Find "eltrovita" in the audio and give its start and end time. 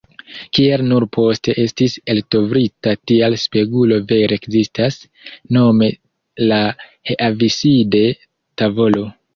2.13-2.95